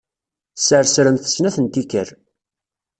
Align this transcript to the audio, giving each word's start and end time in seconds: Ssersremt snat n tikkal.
Ssersremt 0.59 1.25
snat 1.33 1.57
n 1.59 1.65
tikkal. 1.67 2.09